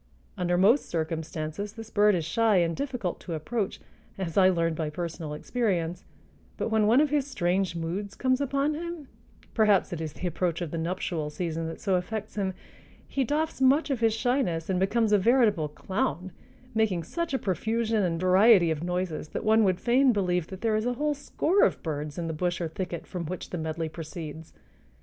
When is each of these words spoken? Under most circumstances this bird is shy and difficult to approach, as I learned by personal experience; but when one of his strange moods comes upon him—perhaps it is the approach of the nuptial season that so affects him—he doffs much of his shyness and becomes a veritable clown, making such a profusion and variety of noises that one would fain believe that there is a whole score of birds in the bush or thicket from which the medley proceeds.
Under 0.35 0.57
most 0.57 0.87
circumstances 0.89 1.73
this 1.73 1.91
bird 1.91 2.15
is 2.15 2.25
shy 2.25 2.55
and 2.55 2.75
difficult 2.75 3.19
to 3.19 3.35
approach, 3.35 3.79
as 4.17 4.35
I 4.35 4.49
learned 4.49 4.75
by 4.75 4.89
personal 4.89 5.35
experience; 5.35 6.05
but 6.57 6.69
when 6.69 6.87
one 6.87 7.01
of 7.01 7.11
his 7.11 7.27
strange 7.27 7.75
moods 7.75 8.15
comes 8.15 8.41
upon 8.41 8.73
him—perhaps 8.73 9.93
it 9.93 10.01
is 10.01 10.13
the 10.13 10.25
approach 10.25 10.59
of 10.59 10.71
the 10.71 10.79
nuptial 10.79 11.29
season 11.29 11.67
that 11.67 11.79
so 11.79 11.93
affects 11.97 12.33
him—he 12.33 13.23
doffs 13.23 13.61
much 13.61 13.91
of 13.91 13.99
his 13.99 14.15
shyness 14.15 14.71
and 14.71 14.79
becomes 14.79 15.11
a 15.11 15.19
veritable 15.19 15.67
clown, 15.67 16.31
making 16.73 17.03
such 17.03 17.31
a 17.35 17.37
profusion 17.37 18.01
and 18.01 18.19
variety 18.19 18.71
of 18.71 18.81
noises 18.83 19.29
that 19.29 19.45
one 19.45 19.63
would 19.63 19.79
fain 19.79 20.11
believe 20.11 20.47
that 20.47 20.61
there 20.61 20.75
is 20.75 20.87
a 20.87 20.93
whole 20.93 21.13
score 21.13 21.61
of 21.63 21.83
birds 21.83 22.17
in 22.17 22.25
the 22.25 22.33
bush 22.33 22.59
or 22.59 22.67
thicket 22.67 23.05
from 23.05 23.23
which 23.27 23.51
the 23.51 23.57
medley 23.59 23.87
proceeds. 23.87 24.51